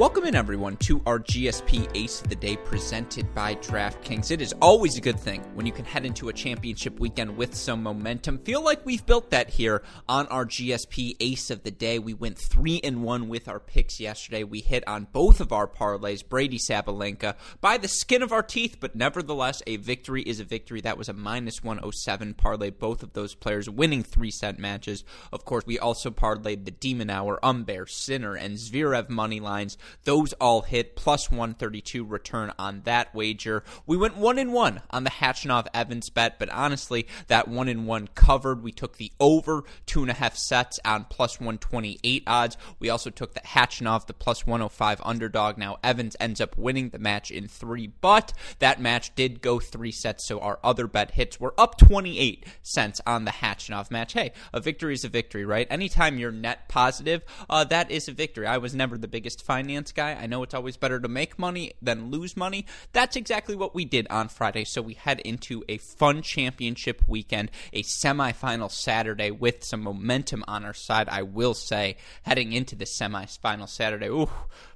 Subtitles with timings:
[0.00, 4.30] Welcome in, everyone, to our GSP Ace of the Day presented by DraftKings.
[4.30, 7.54] It is always a good thing when you can head into a championship weekend with
[7.54, 8.38] some momentum.
[8.38, 11.98] Feel like we've built that here on our GSP Ace of the Day.
[11.98, 14.42] We went three and one with our picks yesterday.
[14.42, 18.78] We hit on both of our parlays, Brady Sabalenka, by the skin of our teeth,
[18.80, 20.80] but nevertheless, a victory is a victory.
[20.80, 22.70] That was a minus 107 parlay.
[22.70, 25.04] Both of those players winning three set matches.
[25.30, 29.76] Of course, we also parlayed the de Minaur, Humbert, Sinner, and Zverev money lines.
[30.04, 33.62] Those all hit plus 132 return on that wager.
[33.86, 37.86] We went one in one on the Khachanov Evans bet, but honestly, that one in
[37.86, 38.62] one covered.
[38.62, 42.56] We took the over two and a half sets on plus 128 odds.
[42.78, 45.58] We also took the Khachanov, the plus 105 underdog.
[45.58, 49.92] Now Evans ends up winning the match in three, but that match did go three
[49.92, 54.12] sets, so our other bet hits were up 28 cents on the Khachanov match.
[54.12, 55.66] Hey, a victory is a victory, right?
[55.70, 58.46] Anytime you're net positive, uh, that is a victory.
[58.46, 60.22] I was never the biggest finance finance guy.
[60.22, 62.66] I know it's always better to make money than lose money.
[62.92, 64.64] That's exactly what we did on Friday.
[64.64, 70.64] So we head into a fun championship weekend, a semifinal Saturday with some momentum on
[70.64, 71.08] our side.
[71.08, 74.28] I will say, heading into the semifinal Saturday, ooh,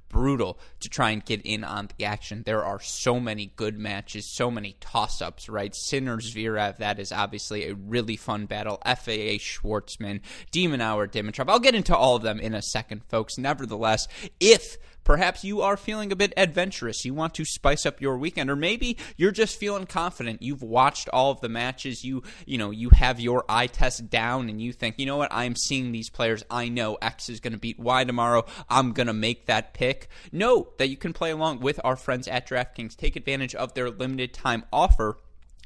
[0.09, 2.43] brutal to try and get in on the action.
[2.45, 5.75] There are so many good matches, so many toss ups, right?
[5.75, 6.55] Sinners mm-hmm.
[6.55, 8.81] Zverev, that is obviously a really fun battle.
[8.85, 11.49] FAA Schwartzman, De Minaur Dimitrov.
[11.49, 13.37] I'll get into all of them in a second, folks.
[13.37, 14.07] Nevertheless,
[14.39, 17.05] if Perhaps you are feeling a bit adventurous.
[17.05, 20.41] You want to spice up your weekend or maybe you're just feeling confident.
[20.41, 22.03] You've watched all of the matches.
[22.03, 25.31] You, you know, you have your eye test down and you think, "You know what?
[25.31, 26.43] I'm seeing these players.
[26.49, 28.45] I know X is going to beat Y tomorrow.
[28.67, 32.27] I'm going to make that pick." Know that you can play along with our friends
[32.27, 32.95] at DraftKings.
[32.95, 35.19] Take advantage of their limited time offer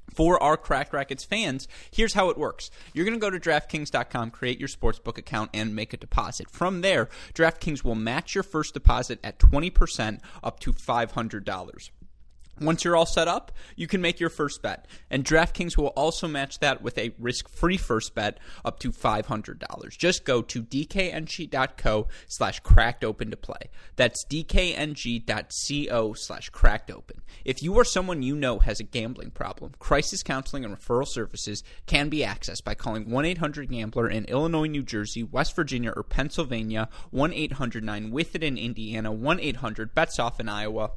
[0.09, 2.69] for our Cracked Racquets fans, here's how it works.
[2.93, 6.49] You're going to go to DraftKings.com, create your sportsbook account, and make a deposit.
[6.49, 11.89] From there, DraftKings will match your first deposit at 20% up to $500.
[12.61, 14.87] Once you're all set up, you can make your first bet.
[15.09, 19.97] And DraftKings will also match that with a risk-free first bet up to $500.
[19.97, 23.69] Just go to dkng.co slash cracked open to play.
[23.95, 27.21] That's dkng.co slash cracked open.
[27.45, 31.63] If you or someone you know has a gambling problem, crisis counseling and referral services
[31.85, 38.43] can be accessed by calling 1-800-GAMBLER in Illinois, New Jersey, West Virginia, or Pennsylvania, 1-800-9-WITH-IT
[38.43, 40.91] in Indiana, 1-800-BETS-OFF in Iowa,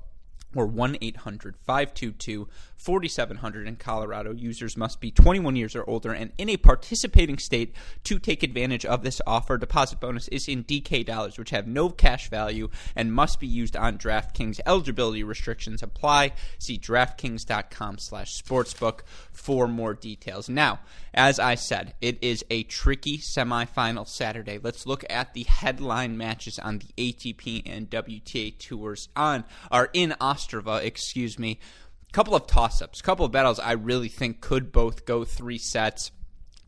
[0.55, 4.33] or 1 800 522 4700 in Colorado.
[4.33, 8.85] Users must be 21 years or older and in a participating state to take advantage
[8.85, 9.57] of this offer.
[9.57, 13.77] Deposit bonus is in DK dollars, which have no cash value and must be used
[13.77, 14.61] on DraftKings.
[14.67, 16.33] Eligibility restrictions apply.
[16.59, 20.49] See DraftKings.com slash sportsbook for more details.
[20.49, 20.81] Now,
[21.15, 24.59] as I said, it is a tricky semifinal Saturday.
[24.61, 30.15] Let's look at the headline matches on the ATP and WTA tours on are in
[30.43, 31.59] Ostrava, excuse me
[32.13, 35.59] couple of toss ups, A couple of battles I really think could both go three
[35.59, 36.13] sets.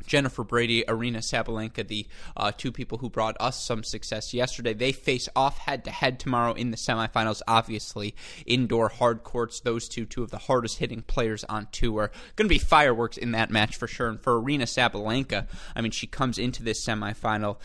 [0.07, 4.75] Jennifer Brady, Aryna Sabalenka, the uh, two people who brought us some success yesterday.
[4.75, 7.41] They face off head to head tomorrow in the semifinals.
[7.49, 8.15] Obviously,
[8.45, 9.61] indoor hard courts.
[9.61, 13.33] Those two, two of the hardest hitting players on tour, going to be fireworks in
[13.33, 14.09] that match for sure.
[14.09, 17.57] And for Aryna Sabalenka, I mean, she comes into this semifinal.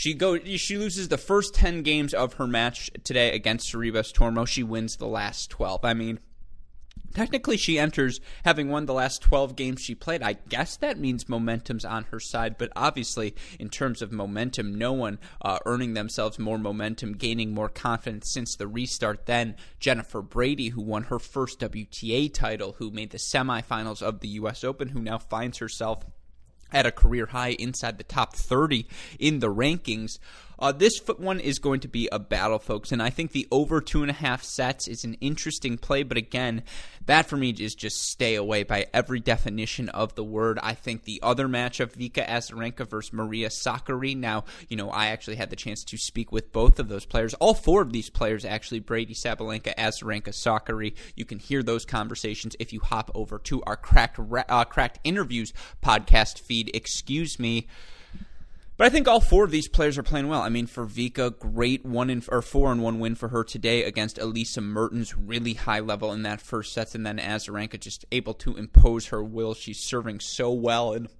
[0.00, 4.48] She go she loses the first 10 games of her match today against Sorribes Tormo.
[4.48, 5.84] She wins the last 12.
[5.84, 6.20] I mean,
[7.12, 10.22] Technically, she enters having won the last 12 games she played.
[10.22, 14.94] I guess that means momentum's on her side, but obviously, in terms of momentum, no
[14.94, 20.68] one uh, earning themselves more momentum, gaining more confidence since the restart than Jennifer Brady,
[20.68, 24.64] who won her first WTA title, who made the semifinals of the U.S.
[24.64, 26.04] Open, who now finds herself
[26.72, 28.86] at a career high inside the top 30
[29.18, 30.18] in the rankings.
[30.60, 33.80] Uh, this one is going to be a battle, folks, and I think the over
[33.80, 36.62] two and a half sets is an interesting play, but again,
[37.06, 40.58] that for me is just stay away by every definition of the word.
[40.62, 44.16] I think the other match of Vika Azarenka versus Maria Sakkari.
[44.16, 47.32] Now, you know, I actually had the chance to speak with both of those players.
[47.34, 50.94] All four of these players, actually, Brady Sabalenka, Azarenka, Sakkari.
[51.16, 55.54] You can hear those conversations if you hop over to our cracked uh, cracked interviews
[55.82, 56.70] podcast feed.
[56.74, 57.66] Excuse me.
[58.80, 60.40] But I think all four of these players are playing well.
[60.40, 63.84] I mean, for Vika, great one in, or four and one win for her today
[63.84, 68.32] against Elise Mertens, really high level in that first set, and then Azarenka just able
[68.32, 69.52] to impose her will.
[69.52, 71.10] She's serving so well and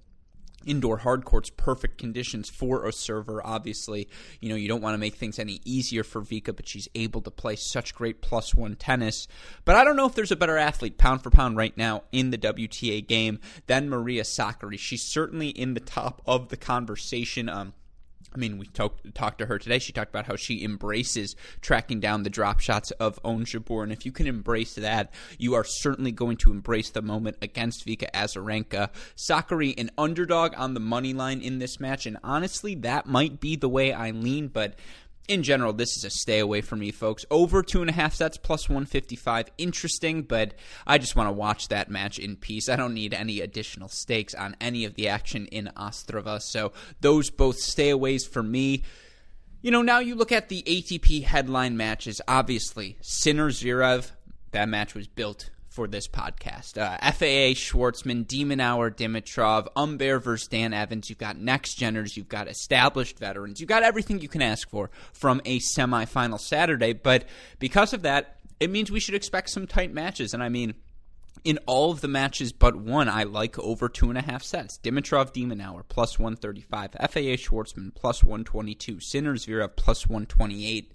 [0.65, 4.07] indoor hard courts perfect conditions for a server obviously.
[4.39, 7.21] You know you don't want to make things any easier for Vika but she's able
[7.21, 9.27] to play such great plus 1 tennis.
[9.65, 12.31] But I don't know if there's a better athlete pound for pound right now in
[12.31, 14.79] the WTA game than Maria Sakkari.
[14.79, 17.49] She's certainly in the top of the conversation.
[17.49, 17.73] Um
[18.33, 19.79] I mean, we talked talked to her today.
[19.79, 23.83] She talked about how she embraces tracking down the drop shots of Ons Jabeur.
[23.83, 27.85] And if you can embrace that, you are certainly going to embrace the moment against
[27.85, 28.89] Vika Azarenka.
[29.17, 32.05] Sakkari, an underdog on the money line in this match.
[32.05, 34.75] And honestly, that might be the way I lean, but
[35.27, 37.25] in general, this is a stay away for me, folks.
[37.29, 39.49] Over two and a half sets plus 155.
[39.57, 40.53] Interesting, but
[40.85, 42.69] I just want to watch that match in peace.
[42.69, 46.41] I don't need any additional stakes on any of the action in Ostrava.
[46.41, 48.83] So those both stay aways for me.
[49.61, 52.19] You know, now you look at the ATP headline matches.
[52.27, 54.11] Obviously, Sinner Zverev,
[54.51, 56.77] that match was built for this podcast.
[56.77, 61.09] Uh, FAA, Schwartzman, de Minaur, Dimitrov, Humbert versus Dan Evans.
[61.09, 64.91] You've got next geners, you've got established veterans, you've got everything you can ask for
[65.13, 66.91] from a semifinal Saturday.
[66.91, 67.23] But
[67.57, 70.33] because of that, it means we should expect some tight matches.
[70.33, 70.73] And I mean,
[71.45, 74.77] in all of the matches but one, I like over two and a half sets.
[74.77, 80.91] Dimitrov de Minaur plus 135, FAA Schwartzman plus 122, Sinner Zverev plus 128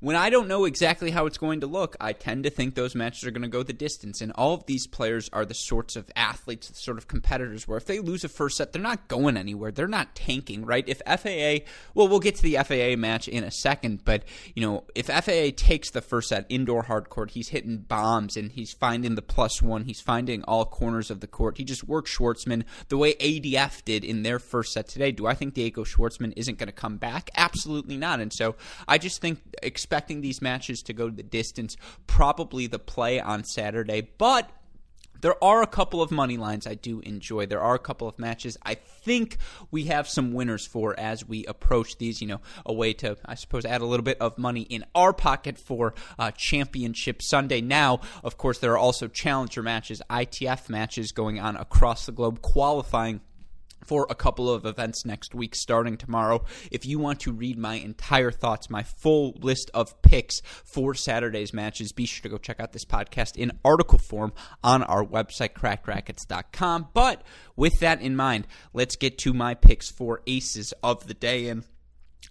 [0.00, 2.94] when I don't know exactly how it's going to look, I tend to think those
[2.94, 4.20] matches are going to go the distance.
[4.20, 7.78] And all of these players are the sorts of athletes, the sort of competitors where
[7.78, 9.70] if they lose a first set, they're not going anywhere.
[9.70, 10.84] They're not tanking, right?
[10.86, 14.84] If FAA, well, we'll get to the FAA match in a second, but, you know,
[14.94, 19.14] if FAA takes the first set indoor hard court, he's hitting bombs and he's finding
[19.14, 21.56] the plus one, he's finding all corners of the court.
[21.56, 25.10] He just worked Schwartzman the way ADF did in their first set today.
[25.10, 27.30] Do I think Diego Schwartzman isn't going to come back?
[27.34, 28.20] Absolutely not.
[28.20, 28.56] And so
[28.86, 29.40] I just think
[29.86, 31.76] expecting these matches to go the distance,
[32.08, 34.00] probably the play on Saturday.
[34.18, 34.50] But
[35.20, 37.46] there are a couple of money lines I do enjoy.
[37.46, 39.36] There are a couple of matches I think
[39.70, 42.20] we have some winners for as we approach these.
[42.20, 45.12] You know, a way to, I suppose, add a little bit of money in our
[45.12, 47.60] pocket for uh, Championship Sunday.
[47.60, 52.42] Now, of course, there are also challenger matches, ITF matches going on across the globe,
[52.42, 53.20] qualifying
[53.86, 56.44] for a couple of events next week starting tomorrow.
[56.70, 61.52] If you want to read my entire thoughts, my full list of picks for Saturday's
[61.52, 65.52] matches, be sure to go check out this podcast in article form on our website,
[65.54, 66.88] crackedracquets.com.
[66.94, 67.22] But
[67.54, 71.48] with that in mind, let's get to my picks for aces of the day.
[71.48, 71.64] And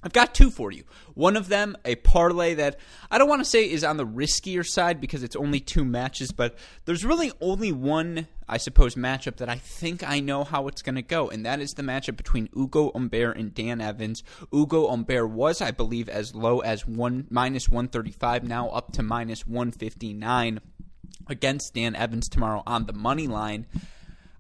[0.06, 0.84] I've got two for you.
[1.16, 2.80] One of them, a parlay that
[3.10, 6.32] I don't want to say is on the riskier side because it's only two matches,
[6.32, 6.56] but
[6.86, 10.94] there's really only one, I suppose, matchup that I think I know how it's going
[10.94, 14.24] to go, and that is the matchup between Ugo Humbert and Dan Evans.
[14.54, 19.48] Ugo Humbert was, I believe, as low as one minus 135, now up to minus
[19.48, 20.60] 159
[21.28, 23.66] against Dan Evans tomorrow on the money line.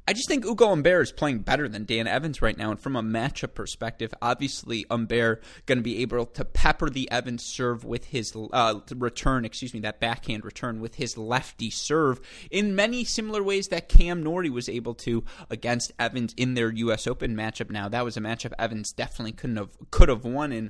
[0.07, 2.69] I just think Ugo Humbert is playing better than Dan Evans right now.
[2.69, 7.43] And from a matchup perspective, obviously Humbert going to be able to pepper the Evans
[7.43, 12.21] serve with his uh, return, excuse me, that backhand return with his lefty serve
[12.51, 17.07] in many similar ways that Cam Norrie was able to against Evans in their U.S.
[17.07, 17.71] Open matchup.
[17.71, 20.69] Now that was a matchup Evans definitely couldn't have could have won in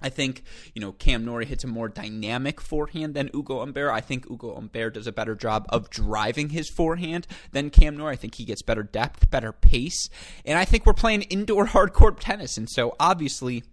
[0.00, 0.42] I think,
[0.74, 3.90] you know, Cam Norrie hits a more dynamic forehand than Ugo Humbert.
[3.90, 8.12] I think Ugo Humbert does a better job of driving his forehand than Cam Norrie.
[8.12, 10.08] I think he gets better depth, better pace.
[10.44, 12.56] And I think we're playing indoor hard court tennis.
[12.56, 13.64] And so obviously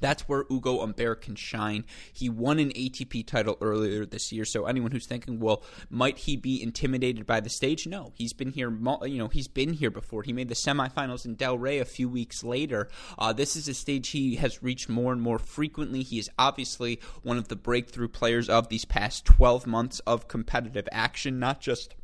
[0.00, 1.84] that's where Ugo Humbert can shine.
[2.12, 6.36] He won an ATP title earlier this year, so anyone who's thinking, well, might he
[6.36, 7.86] be intimidated by the stage?
[7.86, 8.70] No, he's been here.
[8.70, 10.22] You know, he's been here before.
[10.22, 12.88] He made the semifinals in Delray a few weeks later.
[13.18, 16.02] Uh, this is a stage he has reached more and more frequently.
[16.02, 20.88] He is obviously one of the breakthrough players of these past 12 months of competitive
[20.92, 21.94] action, not just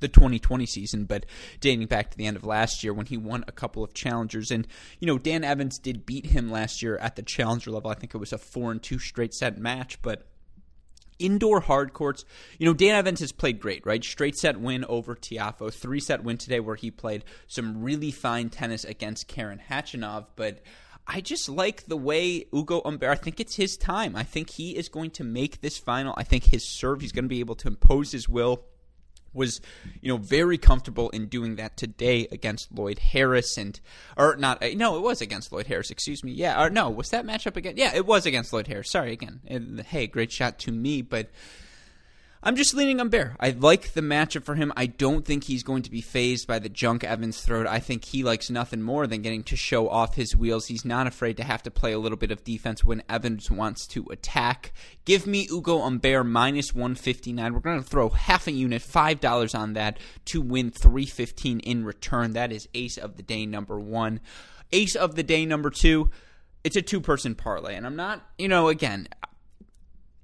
[0.00, 1.26] the 2020 season, but
[1.60, 4.50] dating back to the end of last year when he won a couple of challengers.
[4.50, 4.66] And,
[4.98, 7.90] you know, Dan Evans did beat him last year at the challenger level.
[7.90, 10.26] I think it was a 4 and 2 straight set match, but
[11.20, 12.24] indoor hard courts,
[12.58, 14.02] you know, Dan Evans has played great, right?
[14.02, 18.48] Straight set win over Tiafoe, three set win today where he played some really fine
[18.48, 20.62] tennis against Karen Khachanov, but
[21.06, 23.10] I just like the way Ugo Humbert.
[23.10, 24.14] I think it's his time.
[24.16, 26.14] I think he is going to make this final.
[26.16, 28.64] I think his serve, he's going to be able to impose his will
[29.32, 29.60] was
[30.00, 33.78] you know very comfortable in doing that today against Lloyd Harris and
[34.16, 37.10] or not uh, no it was against Lloyd Harris excuse me yeah or no was
[37.10, 40.58] that matchup again yeah it was against Lloyd Harris sorry again and, hey great shot
[40.60, 41.30] to me but
[42.42, 43.36] I'm just leaning on Bear.
[43.38, 44.72] I like the matchup for him.
[44.74, 47.66] I don't think he's going to be phased by the junk Evans throat.
[47.66, 50.66] I think he likes nothing more than getting to show off his wheels.
[50.66, 53.86] He's not afraid to have to play a little bit of defense when Evans wants
[53.88, 54.72] to attack.
[55.04, 57.52] Give me Ugo Humbert minus 159.
[57.52, 62.32] We're going to throw half a unit, $5 on that to win 315 in return.
[62.32, 64.18] That is ace of the day number one.
[64.72, 66.10] Ace of the day number two
[66.64, 67.74] it's a two person parlay.
[67.74, 69.08] And I'm not, you know, again,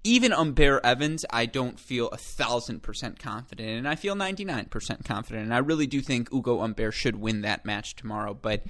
[0.07, 4.67] even Humbert Evans, I don't feel a thousand percent confident, and I feel ninety nine
[4.67, 5.45] percent confident.
[5.45, 8.33] And I really do think Ugo Humbert should win that match tomorrow.
[8.33, 8.63] But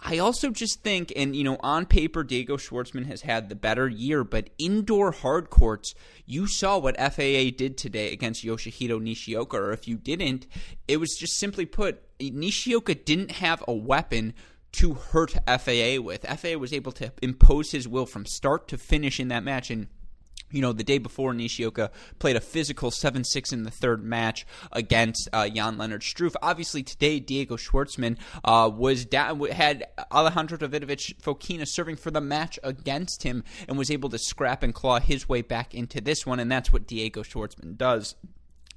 [0.00, 3.86] I also just think, and you know, on paper, Diego Schwartzman has had the better
[3.86, 5.94] year, but indoor hard courts,
[6.26, 10.46] you saw what FAA did today against Yoshihito Nishioka, or if you didn't,
[10.88, 14.34] it was just simply put, Nishioka didn't have a weapon
[14.72, 16.26] to hurt FAA with.
[16.26, 19.86] FAA was able to impose his will from start to finish in that match, and
[20.52, 24.46] you know, the day before Nishioka played a physical 7 6 in the third match
[24.70, 26.34] against uh, Jan-Lennard Struff.
[26.42, 32.58] Obviously, today, Diego Schwartzman uh, was down, had Alejandro Davidovich Fokina serving for the match
[32.62, 36.38] against him and was able to scrap and claw his way back into this one,
[36.38, 38.14] and that's what Diego Schwartzman does.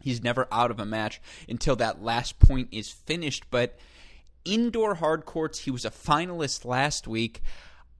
[0.01, 3.77] He's never out of a match until that last point is finished, but
[4.45, 7.41] indoor hard courts, he was a finalist last week.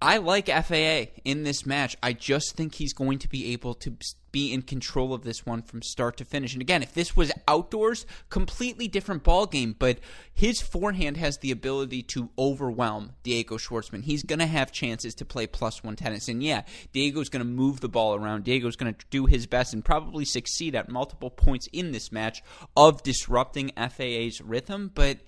[0.02, 1.96] I like FAA in this match.
[2.04, 3.96] I just think he's going to be able to
[4.32, 6.52] be in control of this one from start to finish.
[6.52, 9.74] And again, if this was outdoors, completely different ball game.
[9.80, 10.00] But
[10.34, 14.04] his forehand has the ability to overwhelm Diego Schwartzman.
[14.04, 16.28] He's going to have chances to play plus one tennis.
[16.28, 18.44] And yeah, Diego's going to move the ball around.
[18.44, 22.44] Diego's going to do his best and probably succeed at multiple points in this match
[22.76, 24.92] of disrupting FAA's rhythm.
[24.94, 25.20] But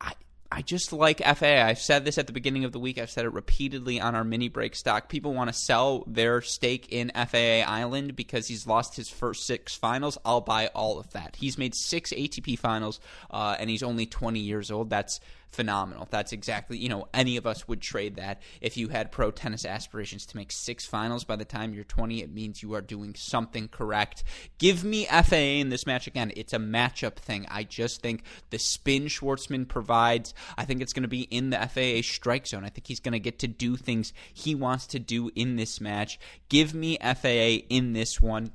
[0.00, 0.14] I
[0.60, 1.62] just like FAA.
[1.62, 2.98] I've said this at the beginning of the week.
[2.98, 5.08] I've said it repeatedly on our mini break stock.
[5.08, 9.74] People want to sell their stake in FAA Island because he's lost his first six
[9.74, 10.18] finals.
[10.24, 11.36] I'll buy all of that.
[11.36, 14.90] He's made six ATP finals, uh, and he's only 20 years old.
[14.90, 15.20] That's
[15.52, 16.08] phenomenal.
[16.10, 18.40] That's exactly, you know, any of us would trade that.
[18.60, 22.22] If you had pro tennis aspirations to make six finals by the time you're 20,
[22.22, 24.24] it means you are doing something correct.
[24.58, 26.32] Give me FAA in this match again.
[26.36, 27.46] It's a matchup thing.
[27.50, 31.58] I just think the spin Schwartzman provides, I think it's going to be in the
[31.58, 32.64] FAA strike zone.
[32.64, 35.80] I think he's going to get to do things he wants to do in this
[35.80, 36.18] match.
[36.48, 38.52] Give me FAA in this one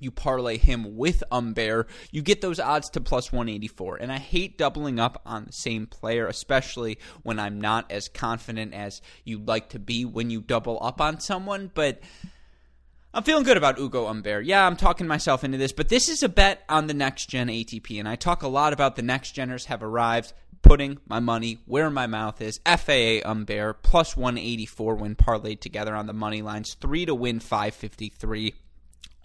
[0.00, 3.96] you parlay him with Humbert, you get those odds to plus 184.
[3.96, 8.74] And I hate doubling up on the same player, especially when I'm not as confident
[8.74, 11.70] as you'd like to be when you double up on someone.
[11.74, 12.00] But
[13.14, 14.44] I'm feeling good about Ugo Humbert.
[14.44, 17.48] Yeah, I'm talking myself into this, but this is a bet on the next gen
[17.48, 17.98] ATP.
[17.98, 20.32] And I talk a lot about the next geners have arrived.
[20.62, 22.58] Putting my money where my mouth is.
[22.66, 26.74] FAA Humbert plus 184 when parlayed together on the money lines.
[26.80, 28.52] Three to win 553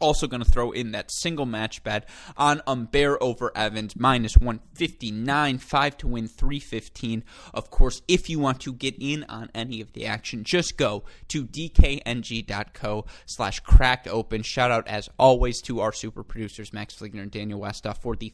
[0.02, 5.58] also going to throw in that single match bet on Humbert over Evans, minus 159,
[5.60, 7.24] 5 to win 315.
[7.54, 11.04] Of course, if you want to get in on any of the action, just go
[11.30, 14.42] to dkng.co slash cracked open.
[14.42, 18.34] Shout out, as always, to our super producers, Max Fligner and Daniel Westoff, for the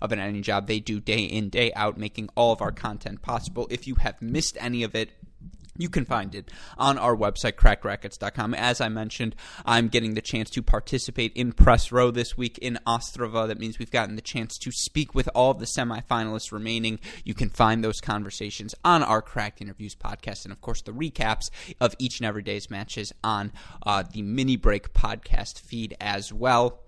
[0.00, 3.22] of an editing job they do day in, day out, making all of our content
[3.22, 3.66] possible.
[3.70, 5.10] If you have missed any of it,
[5.80, 8.54] you can find it on our website, crackedracquets.com.
[8.54, 9.34] As I mentioned,
[9.64, 13.48] I'm getting the chance to participate in Press Row this week in Ostrava.
[13.48, 17.00] That means we've gotten the chance to speak with all the semifinalists remaining.
[17.24, 21.50] You can find those conversations on our Cracked Interviews podcast, and of course, the recaps
[21.80, 23.52] of each and every day's matches on
[23.84, 26.80] uh, the Mini Break podcast feed as well.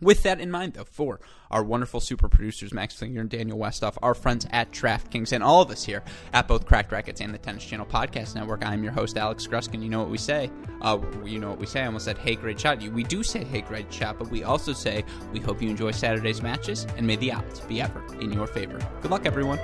[0.00, 3.98] With that in mind, though, for our wonderful super producers, Max Flinger and Daniel Westoff,
[4.02, 6.02] our friends at DraftKings, and all of us here
[6.32, 9.82] at both Cracked Racquets and the Tennis Channel Podcast Network, I'm your host, Alex Gruskin.
[9.82, 10.50] You know what we say?
[10.80, 11.82] Uh, you know what we say?
[11.82, 12.80] I almost said, hey, great shot.
[12.82, 16.40] We do say, hey, great shot, but we also say, we hope you enjoy Saturday's
[16.40, 18.78] matches, and may the odds be ever in your favor.
[19.02, 19.58] Good luck, everyone.